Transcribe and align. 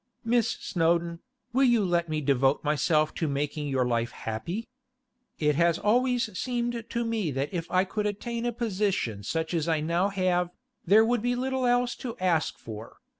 Miss 0.25 0.49
Snowdon, 0.59 1.19
will 1.53 1.63
you 1.67 1.85
let 1.85 2.09
me 2.09 2.21
devote 2.21 2.63
myself 2.63 3.13
to 3.13 3.27
making 3.27 3.67
your 3.67 3.85
life 3.85 4.09
happy? 4.09 4.67
It 5.37 5.53
has 5.57 5.77
always 5.77 6.35
seemed 6.35 6.85
to 6.89 7.05
me 7.05 7.29
that 7.29 7.49
if 7.53 7.69
I 7.69 7.83
could 7.83 8.07
attain 8.07 8.47
a 8.47 8.51
position 8.51 9.21
such 9.21 9.53
as 9.53 9.67
I 9.67 9.79
now 9.79 10.09
have, 10.09 10.49
there 10.83 11.05
would 11.05 11.21
be 11.21 11.35
little 11.35 11.67
else 11.67 11.95
to 11.97 12.17
ask 12.17 12.57
for. 12.57 12.97